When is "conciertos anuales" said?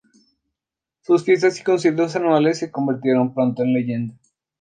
1.63-2.57